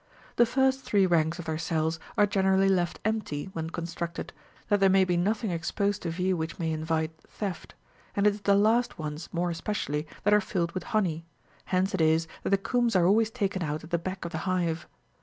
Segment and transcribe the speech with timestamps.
[0.37, 4.33] The first three ranks of their cells are gene rally left empty when constructed,
[4.67, 7.75] that there may be nothing exposed to view which may invite theft;
[8.15, 11.27] and it is the last ones, more especially, that are filled with honey:
[11.65, 14.39] hence it is that the combs are always taken out at the back of the
[14.49, 14.87] hive.